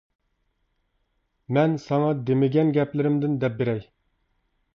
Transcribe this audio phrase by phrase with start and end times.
[0.01, 3.87] -مەن ساڭا دېمىگەن گەپلىرىمدىن دەپ بېرەي.